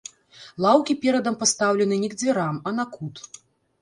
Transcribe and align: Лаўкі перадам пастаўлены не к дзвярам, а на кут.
Лаўкі 0.65 0.95
перадам 1.03 1.37
пастаўлены 1.43 1.95
не 2.05 2.09
к 2.15 2.19
дзвярам, 2.23 2.55
а 2.71 2.75
на 2.79 2.85
кут. 2.99 3.15